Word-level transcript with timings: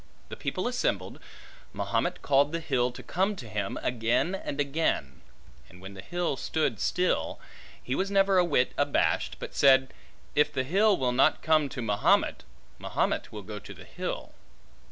The 0.29 0.35
people 0.35 0.67
assembled; 0.67 1.19
Mahomet 1.73 2.23
called 2.23 2.51
the 2.51 2.59
hill 2.59 2.91
to 2.91 3.03
come 3.03 3.35
to 3.35 3.47
him, 3.47 3.77
again 3.83 4.33
and 4.33 4.59
again; 4.59 5.21
and 5.69 5.79
when 5.79 5.93
the 5.93 6.01
hill 6.01 6.37
stood 6.37 6.79
still, 6.79 7.39
he 7.83 7.93
was 7.93 8.09
never 8.09 8.39
a 8.39 8.43
whit 8.43 8.71
abashed, 8.79 9.35
but 9.37 9.53
said, 9.53 9.93
If 10.33 10.51
the 10.51 10.63
hill 10.63 10.97
will 10.97 11.11
not 11.11 11.43
come 11.43 11.69
to 11.69 11.83
Mahomet, 11.83 12.43
Mahomet 12.79 13.31
will 13.31 13.43
go 13.43 13.59
to 13.59 13.73
the 13.75 13.83
hill. 13.85 14.33